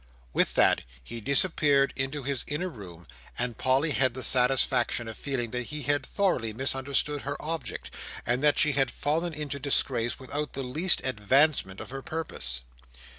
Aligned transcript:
With 0.33 0.55
that, 0.55 0.81
he 1.03 1.21
disappeared 1.21 1.93
into 1.95 2.23
his 2.23 2.43
inner 2.47 2.69
room; 2.69 3.05
and 3.37 3.55
Polly 3.55 3.91
had 3.91 4.15
the 4.15 4.23
satisfaction 4.23 5.07
of 5.07 5.15
feeling 5.15 5.51
that 5.51 5.67
he 5.67 5.83
had 5.83 6.03
thoroughly 6.07 6.53
misunderstood 6.53 7.21
her 7.21 7.39
object, 7.39 7.93
and 8.25 8.41
that 8.41 8.57
she 8.57 8.71
had 8.71 8.89
fallen 8.89 9.31
into 9.31 9.59
disgrace 9.59 10.17
without 10.17 10.53
the 10.53 10.63
least 10.63 11.01
advancement 11.05 11.79
of 11.79 11.91
her 11.91 12.01
purpose. 12.01 12.61